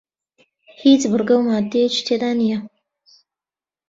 هیچ 0.83 1.01
بڕگە 1.11 1.35
و 1.37 1.45
ماددەیەکی 1.49 2.05
تێدا 2.07 2.29
نییە 2.39 2.59